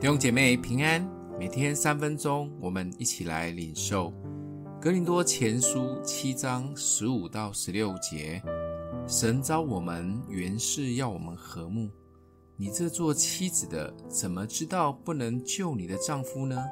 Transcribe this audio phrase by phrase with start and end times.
[0.00, 1.06] 弟兄姐妹平安，
[1.38, 4.10] 每天三分钟，我们一起来领受
[4.80, 8.42] 格林多前书七章十五到十六节。
[9.06, 11.90] 神召我们原是要我们和睦，
[12.56, 16.64] 你这做妻子的，怎么知道不能救你的丈夫呢？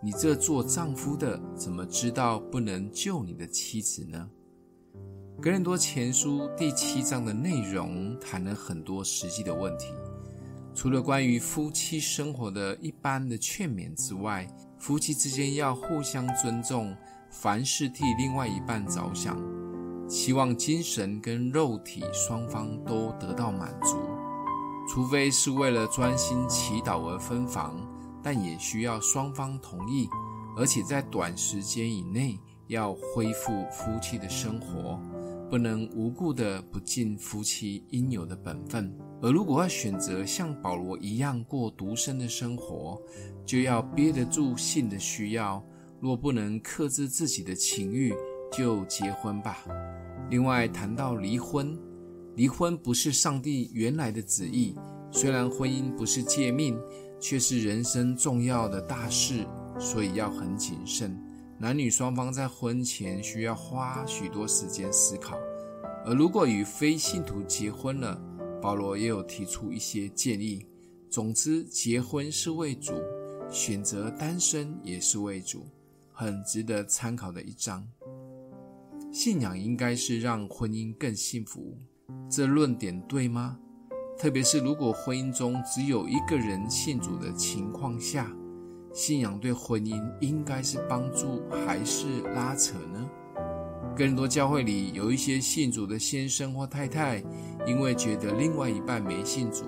[0.00, 4.30] 你这做丈夫的，怎么知道不能救你的妻子呢？
[5.40, 9.86] 格林多前书第七章的内容谈了很多实际的问题。
[10.74, 14.46] 除了关于夫妻生活的一般的劝勉之外，
[14.78, 16.96] 夫妻之间要互相尊重，
[17.30, 19.38] 凡事替另外一半着想，
[20.08, 23.98] 希望精神跟肉体双方都得到满足。
[24.88, 27.76] 除非是为了专心祈祷而分房，
[28.22, 30.08] 但也需要双方同意，
[30.56, 34.98] 而且在短时间以内要恢复夫妻的生活。
[35.52, 42.98] 不能无故的不尽夫妻应有的本分，而如果要选择像保罗一样过独身的生活，
[43.44, 45.62] 就要憋得住性的需要。
[46.00, 48.14] 若不能克制自己的情欲，
[48.50, 49.58] 就结婚吧。
[50.30, 51.78] 另外谈到离婚，
[52.34, 54.74] 离婚不是上帝原来的旨意。
[55.10, 56.78] 虽然婚姻不是诫命，
[57.20, 59.46] 却是人生重要的大事，
[59.78, 61.14] 所以要很谨慎。
[61.62, 65.38] 男女双方在婚前需要花许多时间思考，
[66.04, 68.20] 而如果与非信徒结婚了，
[68.60, 70.66] 保罗也有提出一些建议。
[71.08, 72.94] 总之，结婚是为主，
[73.48, 75.64] 选择单身也是为主，
[76.10, 77.86] 很值得参考的一章。
[79.12, 81.78] 信仰应该是让婚姻更幸福，
[82.28, 83.56] 这论点对吗？
[84.18, 88.34] 特别是如果婚姻中只有一个人信主的情况下。
[88.92, 93.08] 信仰对婚姻应该是帮助还是拉扯呢？
[93.96, 97.22] 更多教会里有一些信主的先生或太太，
[97.66, 99.64] 因为觉得另外一半没信主，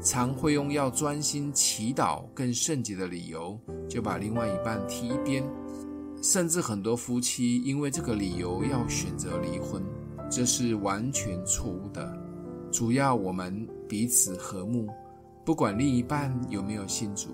[0.00, 5.44] 常会用要专心祈祷更圣洁的理由，就把另外一半踢一边。
[6.22, 9.82] 甚至很多夫妻因为这个理由要选择离婚，
[10.30, 12.16] 这是完全错误的。
[12.70, 14.88] 主要我们彼此和睦，
[15.44, 17.28] 不管另一半有没有信主。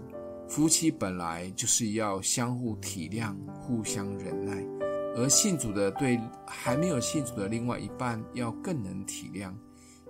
[0.48, 4.64] 夫妻本来就是要相互体谅、互相忍耐，
[5.14, 9.52] 而信主的对还没有信主的另外一半要更能体谅，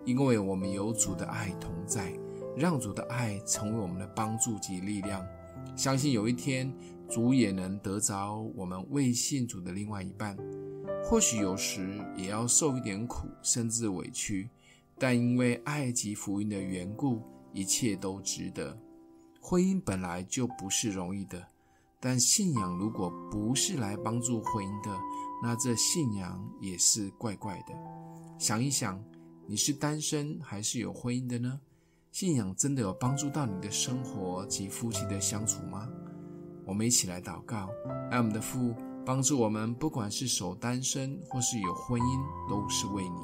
[0.04, 2.12] 因为我们有主的爱同在，
[2.56, 5.26] 让主的爱成为我们的帮助及力量。
[5.74, 6.72] 相信有一天
[7.08, 10.36] 主也能得着我们未信主的另外一半，
[11.04, 14.48] 或许有时也要受一点苦，甚至委屈，
[15.00, 17.20] 但因为爱及福音的缘故，
[17.52, 18.78] 一切都值得。
[19.48, 21.42] 婚姻本来就不是容易的，
[21.98, 24.94] 但信仰如果不是来帮助婚姻的，
[25.42, 27.72] 那这信仰也是怪怪的。
[28.38, 29.02] 想一想，
[29.46, 31.58] 你是单身还是有婚姻的呢？
[32.12, 35.88] 信仰真的有帮助到你的生活及夫妻的相处吗？
[36.66, 37.70] 我们一起来祷告，
[38.10, 38.74] 爱我们的父
[39.06, 43.18] 帮助我们，不管是守单身或是有婚姻，都是为你，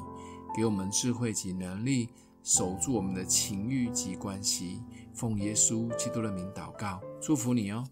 [0.57, 2.09] 给我们智慧及能力。
[2.45, 4.79] 守住我们的情欲及关系，
[5.11, 7.83] 奉耶稣基督的名祷告，祝福你哦。